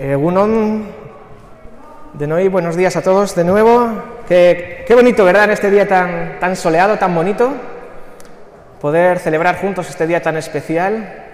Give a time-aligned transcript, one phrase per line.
[0.00, 0.86] Eh, Egunon,
[2.14, 3.86] de nuevo, buenos días a todos de nuevo.
[4.26, 5.44] Qué, qué bonito, ¿verdad?
[5.44, 7.52] En este día tan, tan soleado, tan bonito,
[8.80, 11.26] poder celebrar juntos este día tan especial.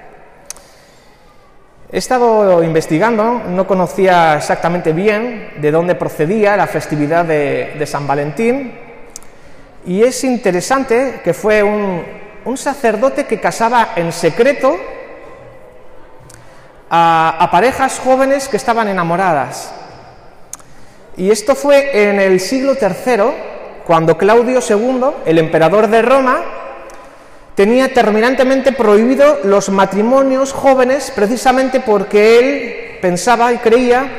[1.92, 8.04] He estado investigando, no conocía exactamente bien de dónde procedía la festividad de, de San
[8.08, 8.72] Valentín,
[9.86, 12.02] y es interesante que fue un,
[12.44, 14.76] un sacerdote que casaba en secreto
[16.90, 19.72] a, parejas jóvenes que estaban enamoradas.
[21.16, 26.40] Y esto fue en el siglo III, cuando Claudio II, el emperador de Roma,
[27.54, 34.10] tenía terminantemente prohibido los matrimonios jóvenes precisamente porque él pensaba y creía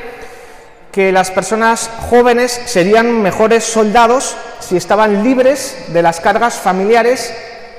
[0.91, 7.31] que las personas jóvenes serían mejores soldados si estaban libres de las cargas familiares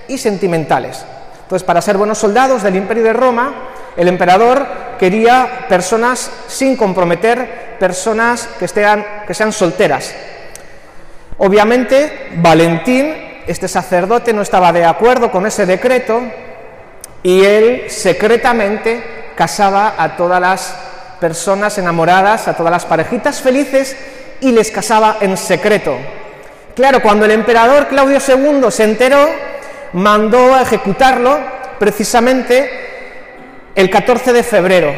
[0.07, 1.05] y sentimentales.
[1.43, 3.55] Entonces, para ser buenos soldados del Imperio de Roma,
[3.99, 4.65] el emperador
[4.97, 10.15] quería personas sin comprometer, personas que, estén, que sean solteras.
[11.39, 16.23] Obviamente, Valentín, este sacerdote, no estaba de acuerdo con ese decreto
[17.25, 19.03] y él secretamente
[19.35, 20.77] casaba a todas las
[21.19, 23.97] personas enamoradas, a todas las parejitas felices
[24.41, 25.97] y les casaba en secreto.
[26.77, 29.29] Claro, cuando el emperador Claudio II se enteró,
[29.93, 31.37] mandó a ejecutarlo
[31.81, 32.88] precisamente
[33.79, 34.93] el 14 de febrero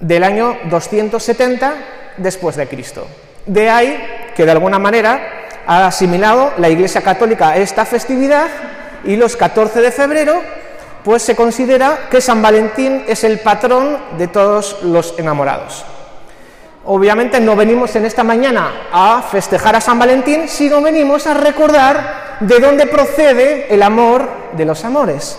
[0.00, 1.74] del año 270
[2.16, 3.06] después de Cristo.
[3.46, 8.48] De ahí que de alguna manera ha asimilado la Iglesia Católica esta festividad
[9.04, 10.42] y los 14 de febrero
[11.04, 15.84] pues se considera que San Valentín es el patrón de todos los enamorados.
[16.84, 22.38] Obviamente no venimos en esta mañana a festejar a San Valentín, sino venimos a recordar
[22.40, 25.38] de dónde procede el amor de los amores.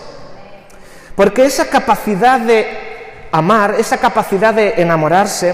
[1.17, 2.67] Porque esa capacidad de
[3.31, 5.51] amar, esa capacidad de enamorarse,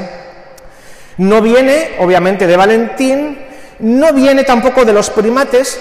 [1.20, 3.38] no viene, obviamente, de Valentín,
[3.80, 5.80] no viene tampoco de los primates,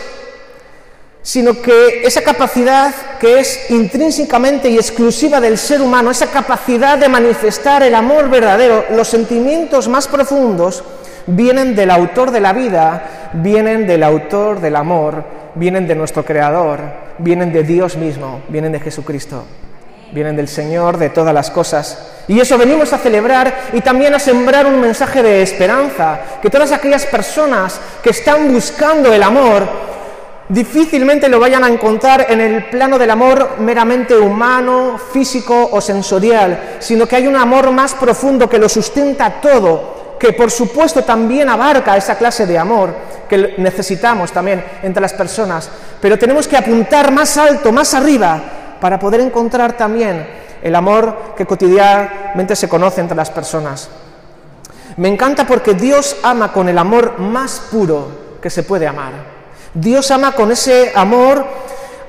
[1.20, 7.08] sino que esa capacidad que es intrínsecamente y exclusiva del ser humano, esa capacidad de
[7.08, 10.84] manifestar el amor verdadero, los sentimientos más profundos,
[11.26, 15.24] vienen del autor de la vida, vienen del autor del amor,
[15.56, 16.78] vienen de nuestro Creador,
[17.18, 19.44] vienen de Dios mismo, vienen de Jesucristo
[20.12, 21.98] vienen del Señor de todas las cosas.
[22.28, 26.70] Y eso venimos a celebrar y también a sembrar un mensaje de esperanza, que todas
[26.70, 29.66] aquellas personas que están buscando el amor
[30.48, 36.76] difícilmente lo vayan a encontrar en el plano del amor meramente humano, físico o sensorial,
[36.78, 41.48] sino que hay un amor más profundo que lo sustenta todo, que por supuesto también
[41.48, 42.94] abarca esa clase de amor
[43.28, 48.40] que necesitamos también entre las personas, pero tenemos que apuntar más alto, más arriba,
[48.82, 50.26] para poder encontrar también
[50.60, 53.88] el amor que cotidianamente se conoce entre las personas.
[54.96, 58.08] Me encanta porque Dios ama con el amor más puro
[58.42, 59.12] que se puede amar.
[59.72, 61.46] Dios ama con ese amor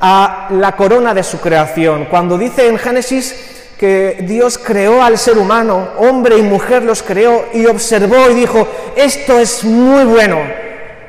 [0.01, 2.06] a la corona de su creación.
[2.06, 3.35] Cuando dice en Génesis
[3.78, 8.67] que Dios creó al ser humano, hombre y mujer los creó y observó y dijo,
[8.95, 10.40] esto es muy bueno,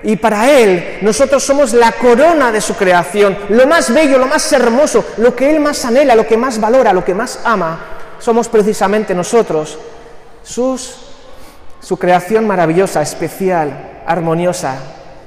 [0.04, 4.52] y para Él nosotros somos la corona de su creación, lo más bello, lo más
[4.52, 7.80] hermoso, lo que Él más anhela, lo que más valora, lo que más ama,
[8.18, 9.78] somos precisamente nosotros,
[10.42, 10.94] sus,
[11.80, 14.76] su creación maravillosa, especial, armoniosa,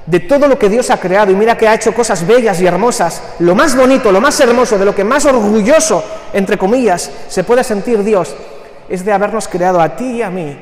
[0.06, 1.32] de todo lo que Dios ha creado.
[1.32, 3.22] Y mira que ha hecho cosas bellas y hermosas.
[3.40, 6.02] Lo más bonito, lo más hermoso, de lo que más orgulloso,
[6.32, 8.34] entre comillas, se puede sentir Dios,
[8.88, 10.56] es de habernos creado a ti y a mí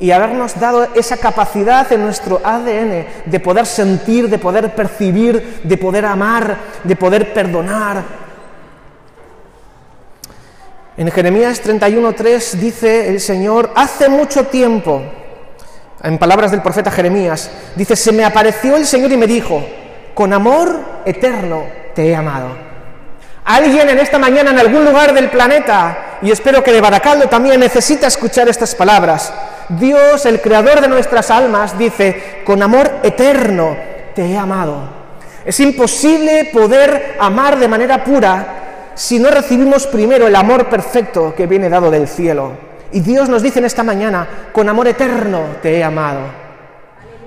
[0.00, 5.76] y habernos dado esa capacidad en nuestro ADN de poder sentir, de poder percibir, de
[5.76, 8.02] poder amar, de poder perdonar.
[10.96, 15.02] En Jeremías 31.3 dice el Señor, hace mucho tiempo,
[16.02, 19.64] en palabras del profeta Jeremías, dice, se me apareció el Señor y me dijo,
[20.12, 22.48] con amor eterno te he amado.
[23.44, 27.60] Alguien en esta mañana en algún lugar del planeta, y espero que de Baracaldo también
[27.60, 29.32] necesita escuchar estas palabras,
[29.68, 33.76] Dios, el creador de nuestras almas, dice, con amor eterno
[34.14, 35.04] te he amado.
[35.44, 38.46] Es imposible poder amar de manera pura
[38.94, 42.52] si no recibimos primero el amor perfecto que viene dado del cielo.
[42.92, 46.44] Y Dios nos dice en esta mañana, con amor eterno te he amado.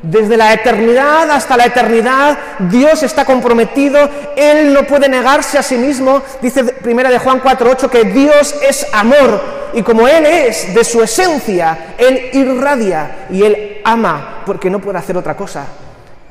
[0.02, 5.76] Desde la eternidad hasta la eternidad, Dios está comprometido, Él no puede negarse a sí
[5.76, 6.22] mismo.
[6.42, 11.02] Dice primera de Juan 4:8 que Dios es amor y como Él es de su
[11.02, 15.66] esencia, Él irradia y Él ama porque no puede hacer otra cosa.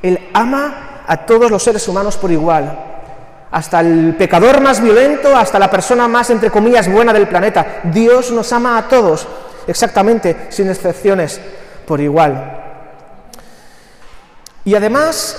[0.02, 2.78] Él ama a todos los seres humanos por igual,
[3.50, 7.80] hasta el pecador más violento, hasta la persona más, entre comillas, buena del planeta.
[7.84, 9.26] Dios nos ama a todos
[9.66, 11.40] exactamente, sin excepciones,
[11.86, 12.62] por igual.
[14.64, 15.36] Y además,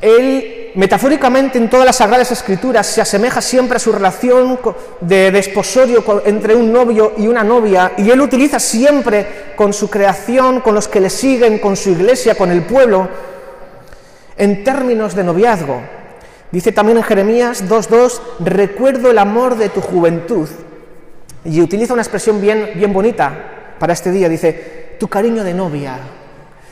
[0.00, 4.58] él metafóricamente en todas las sagradas escrituras se asemeja siempre a su relación
[5.00, 10.60] de desposorio entre un novio y una novia, y él utiliza siempre con su creación,
[10.60, 13.08] con los que le siguen, con su iglesia, con el pueblo,
[14.36, 15.80] en términos de noviazgo.
[16.50, 20.48] Dice también en Jeremías 2.2, recuerdo el amor de tu juventud.
[21.44, 24.28] Y utiliza una expresión bien, bien bonita para este día.
[24.28, 25.98] Dice, tu cariño de novia.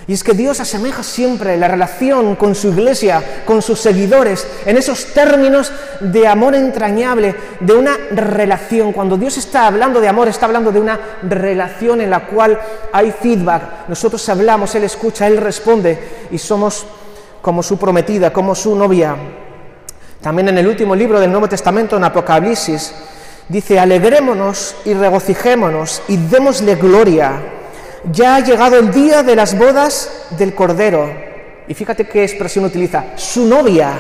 [0.08, 4.76] Y es que Dios asemeja siempre la relación con su iglesia, con sus seguidores, en
[4.76, 8.93] esos términos de amor entrañable, de una relación.
[8.93, 12.56] Cuando Dios está hablando de amor, está hablando de una relación en la cual
[12.93, 13.88] hay feedback.
[13.88, 15.99] Nosotros hablamos, Él escucha, Él responde
[16.31, 16.87] y somos
[17.43, 19.17] como su prometida, como su novia.
[20.20, 22.94] También en el último libro del Nuevo Testamento, en Apocalipsis,
[23.49, 27.56] dice, alegrémonos y regocijémonos y démosle gloria
[28.12, 31.11] ya ha llegado el día de las bodas del Cordero.
[31.69, 33.93] Y fíjate qué expresión utiliza, su novia.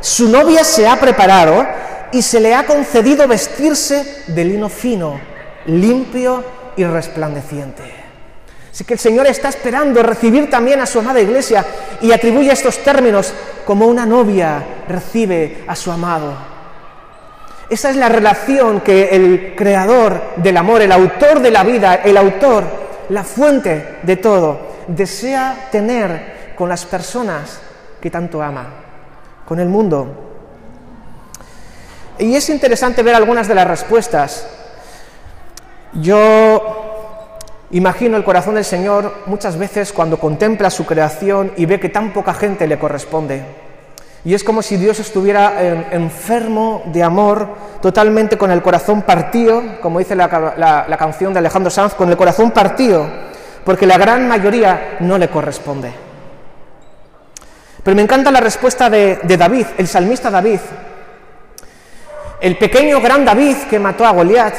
[0.00, 1.64] Su novia se ha preparado
[2.12, 5.18] y se le ha concedido vestirse de lino fino,
[5.66, 6.44] limpio
[6.76, 7.82] y resplandeciente.
[8.70, 11.64] Así que el Señor está esperando recibir también a su amada iglesia
[12.02, 13.32] y atribuye estos términos
[13.64, 16.34] como una novia recibe a su amado.
[17.70, 22.16] Esa es la relación que el creador del amor, el autor de la vida, el
[22.16, 24.58] autor la fuente de todo,
[24.88, 27.60] desea tener con las personas
[28.00, 28.66] que tanto ama,
[29.46, 30.24] con el mundo.
[32.18, 34.46] Y es interesante ver algunas de las respuestas.
[35.94, 41.88] Yo imagino el corazón del Señor muchas veces cuando contempla su creación y ve que
[41.88, 43.63] tan poca gente le corresponde.
[44.24, 47.46] Y es como si Dios estuviera enfermo de amor,
[47.82, 52.50] totalmente con el corazón partido, como dice la, canción de Alejandro Sanz, con el corazón
[52.50, 53.06] partido,
[53.64, 55.92] porque la gran mayoría no le corresponde.
[57.82, 60.60] Pero me encanta la respuesta de, de David, el salmista David,
[62.40, 64.54] el pequeño gran David que mató a Goliat,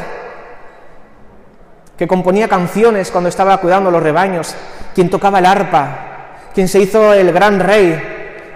[1.97, 4.53] que componía canciones cuando estaba cuidando los rebaños,
[4.93, 5.97] quien tocaba el arpa,
[6.53, 8.14] quien se hizo el gran rey,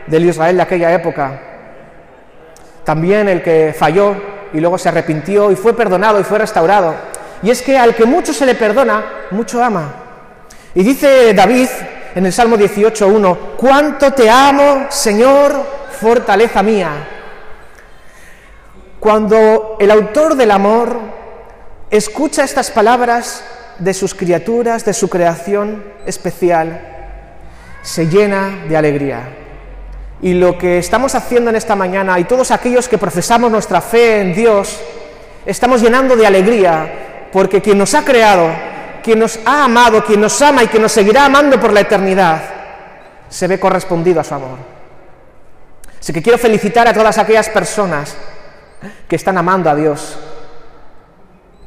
[0.10, 1.40] del Israel de aquella época.
[2.84, 4.16] También el que falló
[4.54, 6.96] y luego se arrepintió y fue perdonado y fue restaurado.
[7.42, 9.94] Y es que al que mucho se le perdona, mucho ama.
[10.74, 11.70] Y dice David
[12.16, 15.54] en el Salmo 18.1, cuánto te amo, Señor,
[16.00, 16.92] fortaleza mía.
[19.00, 21.00] Cuando el autor del amor
[21.90, 23.44] escucha estas palabras
[23.78, 26.82] de sus criaturas, de su creación especial,
[27.82, 29.49] se llena de alegría.
[30.22, 34.22] Y lo que estamos haciendo en esta mañana y todos aquellos que profesamos nuestra fe
[34.22, 34.80] en Dios,
[35.46, 38.50] estamos llenando de alegría porque quien nos ha creado,
[39.04, 42.42] quien nos ha amado, quien nos ama y quien nos seguirá amando por la eternidad,
[43.30, 44.58] se ve correspondido a su amor.
[46.00, 48.16] Así que quiero felicitar a todas aquellas personas
[49.08, 50.18] que están amando a Dios,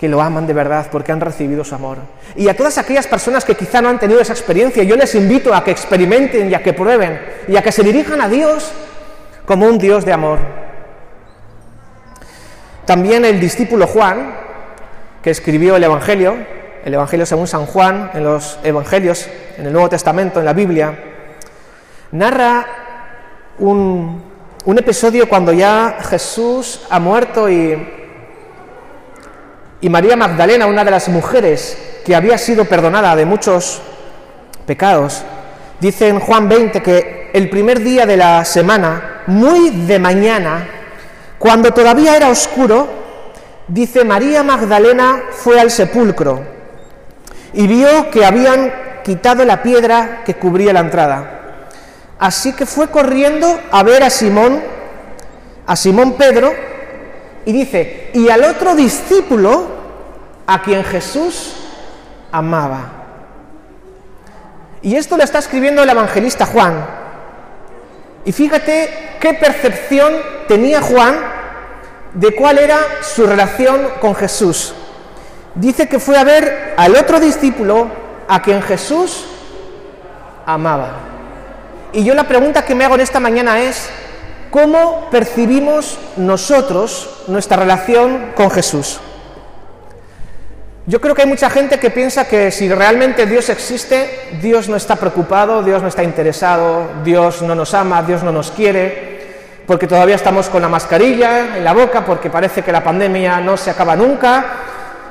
[0.03, 1.99] que lo aman de verdad porque han recibido su amor.
[2.35, 5.55] Y a todas aquellas personas que quizá no han tenido esa experiencia, yo les invito
[5.55, 8.73] a que experimenten y a que prueben y a que se dirijan a Dios
[9.47, 10.41] como un Dios de amor.
[12.85, 14.35] También el discípulo Juan,
[15.23, 16.35] que escribió el Evangelio,
[16.85, 20.99] el Evangelio según San Juan, en los Evangelios, en el Nuevo Testamento, en la Biblia,
[22.11, 22.67] narra
[23.61, 24.21] un,
[24.65, 28.02] un episodio cuando ya Jesús ha muerto y
[29.83, 33.83] y María Magdalena, una de las mujeres que había sido perdonada de muchos
[34.65, 35.25] pecados,
[35.81, 40.69] dice en Juan 20 que el primer día de la semana, muy de mañana,
[41.37, 42.89] cuando todavía era oscuro,
[43.67, 46.45] dice María Magdalena fue al sepulcro
[47.53, 48.73] y vio que habían
[49.03, 51.41] quitado la piedra que cubría la entrada.
[52.21, 54.63] Así que fue corriendo a ver a Simón,
[55.67, 56.53] a Simón Pedro,
[57.45, 59.67] y dice, y al otro discípulo
[60.47, 61.55] a quien Jesús
[62.31, 63.03] amaba.
[64.83, 66.85] Y esto lo está escribiendo el evangelista Juan.
[68.25, 70.13] Y fíjate qué percepción
[70.49, 71.17] tenía Juan
[72.15, 74.75] de cuál era su relación con Jesús.
[75.55, 77.89] Dice que fue a ver al otro discípulo
[78.29, 79.25] a quien Jesús
[80.47, 80.91] amaba.
[81.93, 83.91] Y yo la pregunta que me hago en esta mañana es,
[84.53, 89.01] ¿Cómo percibimos nosotros nuestra relación con Jesús?
[90.85, 94.77] Yo creo que hay mucha gente que piensa que si realmente Dios existe, Dios no
[94.77, 99.87] está preocupado, Dios no está interesado, Dios no nos ama, Dios no nos quiere, porque
[99.87, 103.71] todavía estamos con la mascarilla en la boca, porque parece que la pandemia no se
[103.71, 104.45] acaba nunca,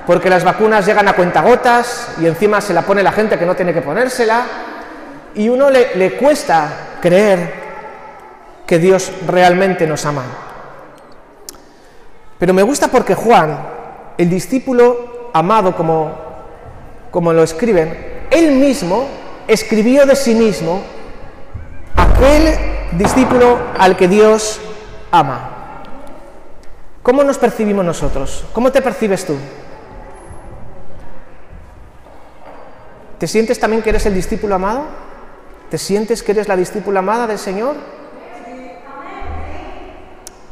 [0.06, 3.56] porque las vacunas llegan a cuentagotas y encima se la pone la gente que no
[3.56, 4.44] tiene que ponérsela,
[5.34, 7.61] y uno le, cuesta creer
[8.72, 10.24] que Dios realmente nos ama.
[12.40, 13.60] Pero me gusta porque Juan,
[14.18, 16.16] el discípulo amado como,
[17.12, 19.10] como lo escriben, él mismo
[19.46, 20.84] escribió de sí mismo
[21.98, 22.56] aquel
[22.94, 24.62] discípulo al que Dios
[25.12, 25.82] ama.
[27.04, 28.46] ¿Cómo nos percibimos nosotros?
[28.54, 29.36] ¿Cómo te percibes tú?
[33.20, 34.86] ¿Te sientes también que eres el discípulo amado?
[35.70, 37.76] ¿Te sientes que eres la discípula amada del Señor?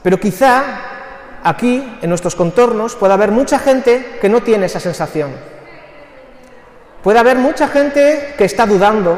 [0.04, 0.64] Pero quizá
[1.44, 5.32] aquí, en nuestros contornos, pueda haber mucha gente que no tiene esa sensación.
[7.04, 9.18] Puede haber mucha gente que está dudando,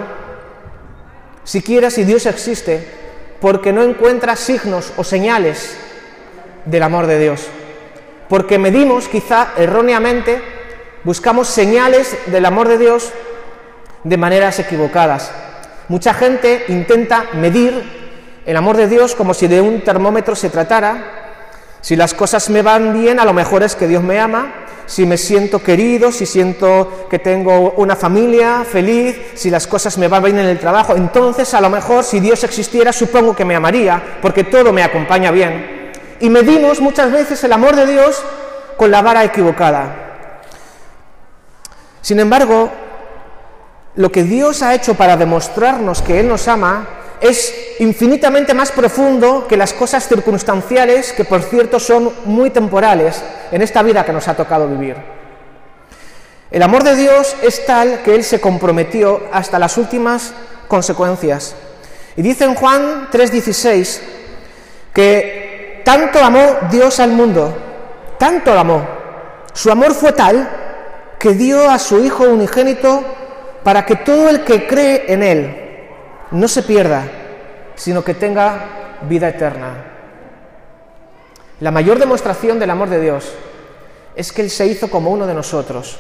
[1.44, 2.88] siquiera si Dios existe,
[3.40, 5.78] porque no encuentra signos o señales
[6.66, 7.48] del amor de Dios.
[8.30, 10.42] Porque medimos, quizá erróneamente,
[11.04, 13.12] buscamos señales del amor de Dios
[14.04, 15.32] de maneras equivocadas.
[15.88, 18.01] Mucha gente intenta medir
[18.46, 21.20] el amor de Dios como si de un termómetro se tratara.
[21.82, 24.54] Si las cosas me van bien, a lo mejor es que Dios me ama.
[24.86, 30.08] Si me siento querido, si siento que tengo una familia feliz, si las cosas me
[30.08, 33.56] van bien en el trabajo, entonces a lo mejor si Dios existiera supongo que me
[33.56, 35.82] amaría, porque todo me acompaña bien
[36.22, 38.24] y medimos muchas veces el amor de Dios
[38.78, 40.12] con la vara equivocada.
[42.02, 42.72] Sin embargo,
[43.96, 46.88] lo que Dios ha hecho para demostrarnos que Él nos ama
[47.20, 53.64] es infinitamente más profundo que las cosas circunstanciales que, por cierto, son muy temporales en
[53.64, 54.96] esta vida que nos ha tocado vivir.
[56.52, 60.32] El amor de Dios es tal que Él se comprometió hasta las últimas
[60.68, 61.56] consecuencias.
[62.16, 64.00] Y dice en Juan 3:16
[64.94, 67.58] que tanto amó Dios al mundo,
[68.20, 68.88] tanto lo amó.
[69.54, 73.04] Su amor fue tal que dio a su Hijo unigénito
[73.64, 75.58] para que todo el que cree en Él
[76.30, 77.21] no se pierda,
[77.82, 79.74] sino que tenga vida eterna.
[81.62, 83.34] La mayor demostración del amor de Dios
[84.16, 85.98] es que Él se hizo como uno de nosotros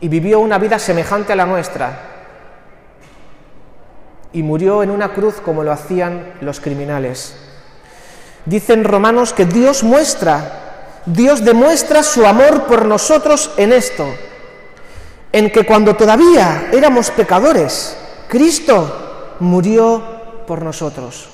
[0.00, 1.98] y vivió una vida semejante a la nuestra
[4.32, 7.34] y murió en una cruz como lo hacían los criminales.
[8.44, 14.06] Dicen romanos que Dios muestra, Dios demuestra su amor por nosotros en esto,
[15.32, 17.96] en que cuando todavía éramos pecadores,
[18.28, 20.15] Cristo murió
[20.46, 21.28] por nosotros.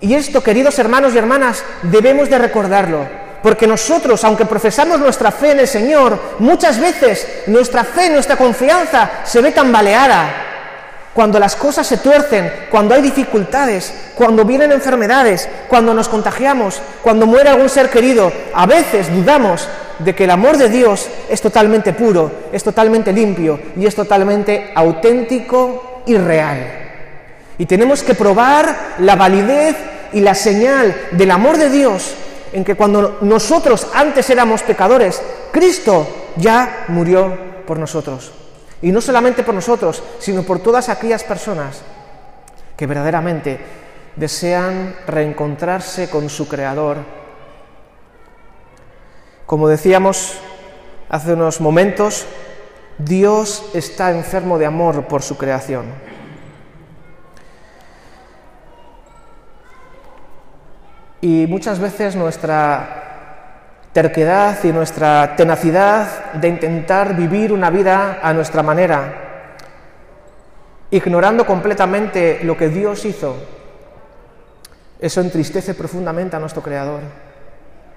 [0.00, 3.06] Y esto, queridos hermanos y hermanas, debemos de recordarlo,
[3.42, 9.10] porque nosotros, aunque profesamos nuestra fe en el Señor, muchas veces nuestra fe, nuestra confianza
[9.24, 10.44] se ve tambaleada,
[11.14, 17.26] cuando las cosas se tuercen, cuando hay dificultades, cuando vienen enfermedades, cuando nos contagiamos, cuando
[17.26, 19.68] muere algún ser querido, a veces dudamos
[19.98, 24.70] de que el amor de Dios es totalmente puro, es totalmente limpio y es totalmente
[24.76, 26.87] auténtico y real.
[27.58, 29.76] Y tenemos que probar la validez
[30.12, 32.14] y la señal del amor de Dios
[32.52, 35.20] en que cuando nosotros antes éramos pecadores,
[35.52, 37.36] Cristo ya murió
[37.66, 38.32] por nosotros.
[38.80, 41.82] Y no solamente por nosotros, sino por todas aquellas personas
[42.76, 43.58] que verdaderamente
[44.16, 46.98] desean reencontrarse con su Creador.
[49.46, 50.34] Como decíamos
[51.08, 52.26] hace unos momentos,
[52.98, 55.86] Dios está enfermo de amor por su creación.
[61.20, 62.98] Y muchas veces nuestra
[63.92, 69.12] terquedad y nuestra tenacidad de intentar vivir una vida a nuestra manera,
[70.90, 73.36] ignorando completamente lo que Dios hizo,
[75.00, 77.00] eso entristece profundamente a nuestro Creador.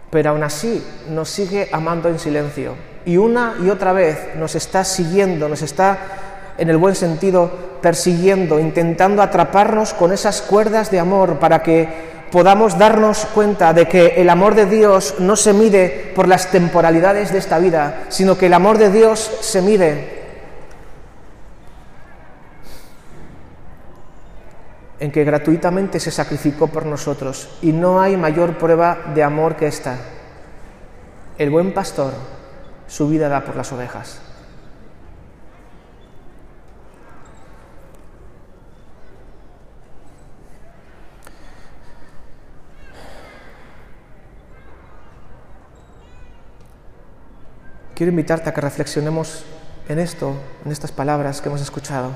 [0.09, 2.75] Pero aún así nos sigue amando en silencio
[3.05, 5.97] y una y otra vez nos está siguiendo, nos está,
[6.57, 7.49] en el buen sentido,
[7.81, 14.21] persiguiendo, intentando atraparnos con esas cuerdas de amor para que podamos darnos cuenta de que
[14.21, 18.47] el amor de Dios no se mide por las temporalidades de esta vida, sino que
[18.47, 20.21] el amor de Dios se mide
[24.99, 27.49] en que gratuitamente se sacrificó por nosotros.
[27.61, 29.97] Y no hay mayor prueba de amor que esta.
[31.37, 32.13] El buen pastor
[32.87, 34.19] su vida da por las ovejas.
[48.01, 49.45] Quiero invitarte a que reflexionemos
[49.87, 50.33] en esto,
[50.65, 52.09] en estas palabras que hemos escuchado.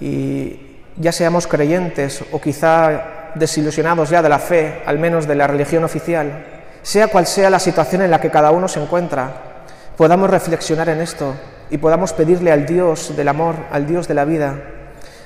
[0.00, 5.46] Y ya seamos creyentes o quizá desilusionados ya de la fe, al menos de la
[5.46, 9.62] religión oficial, sea cual sea la situación en la que cada uno se encuentra,
[9.96, 11.36] podamos reflexionar en esto
[11.70, 14.56] y podamos pedirle al Dios del amor, al Dios de la vida,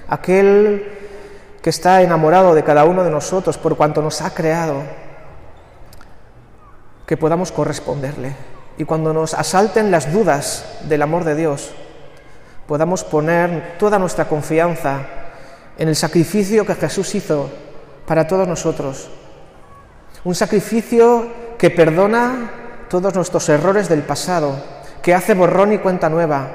[0.06, 0.84] aquel
[1.62, 4.82] que está enamorado de cada uno de nosotros por cuanto nos ha creado,
[7.06, 8.49] que podamos corresponderle.
[8.80, 11.70] Y cuando nos asalten las dudas del amor de Dios,
[12.66, 15.02] podamos poner toda nuestra confianza
[15.76, 17.50] en el sacrificio que Jesús hizo
[18.06, 19.10] para todos nosotros.
[20.24, 21.26] Un sacrificio
[21.58, 22.52] que perdona
[22.88, 24.56] todos nuestros errores del pasado,
[25.02, 26.48] que hace borrón y cuenta nueva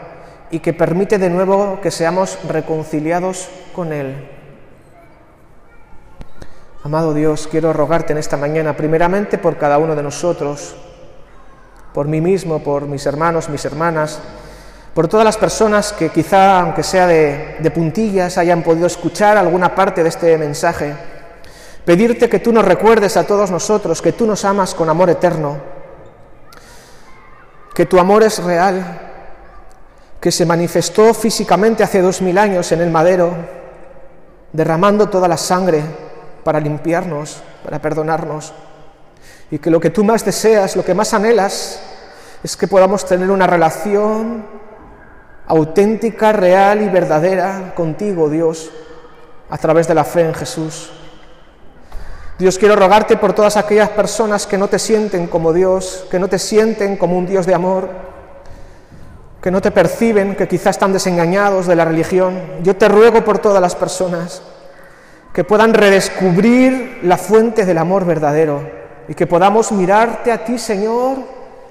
[0.49, 4.31] y que permite de nuevo que seamos reconciliados con Él.
[6.83, 10.75] Amado Dios, quiero rogarte en esta mañana, primeramente por cada uno de nosotros,
[11.95, 14.19] por mí mismo, por mis hermanos, mis hermanas,
[14.93, 20.03] por todas las personas que quizá, aunque sea de, puntillas, hayan podido escuchar alguna parte
[20.03, 20.93] de este mensaje.
[21.85, 25.57] Pedirte que tú nos recuerdes a todos nosotros que tú nos amas con amor eterno,
[27.73, 28.99] que tu amor es real,
[30.19, 33.33] que se manifestó físicamente hace dos mil años en el madero,
[34.51, 35.81] derramando toda la sangre
[36.43, 38.53] para limpiarnos, para perdonarnos.
[39.51, 41.81] Y que lo que tú más deseas, lo que más anhelas,
[42.43, 44.45] es que podamos tener una relación
[45.47, 48.71] auténtica, real y verdadera contigo, Dios,
[49.49, 50.91] a través de la fe en Jesús.
[52.37, 56.27] Dios, quiero rogarte por todas aquellas personas que no te sienten como Dios, que no
[56.27, 57.89] te sienten como un Dios de amor,
[59.41, 62.41] que no te perciben, que quizás están desengañados de la religión.
[62.61, 64.41] Yo te ruego por todas las personas
[65.33, 71.17] que puedan redescubrir la fuente del amor verdadero y que podamos mirarte a ti, Señor,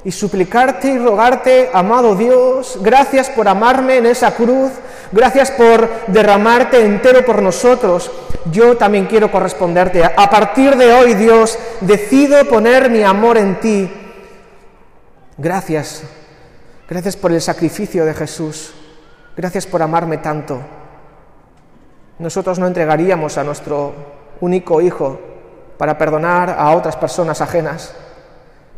[0.05, 4.71] y suplicarte y rogarte, amado Dios, gracias por amarme en esa cruz,
[5.11, 8.11] gracias por derramarte entero por nosotros.
[8.53, 10.05] Yo también quiero corresponderte.
[10.05, 13.91] A partir de hoy, Dios, decido poner mi amor en ti.
[15.39, 16.03] Gracias,
[16.89, 18.75] gracias por el sacrificio de Jesús,
[19.37, 20.61] gracias por amarme tanto.
[22.19, 23.95] Nosotros no entregaríamos a nuestro
[24.41, 25.34] único hijo
[25.79, 27.95] para perdonar a otras personas ajenas,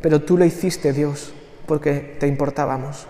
[0.01, 1.33] pero tú lo hiciste, Dios,
[1.67, 3.07] porque te importábamos.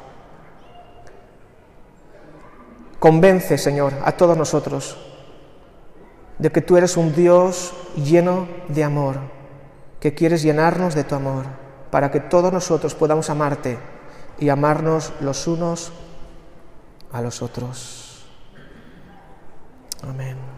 [2.98, 4.96] Convence, Señor, a todos nosotros
[6.38, 9.16] de que tú eres un Dios lleno de amor,
[10.00, 11.46] que quieres llenarnos de tu amor,
[11.90, 13.78] para que todos nosotros podamos amarte
[14.38, 15.92] y amarnos los unos
[17.12, 18.26] a los otros.
[20.02, 20.55] Amen.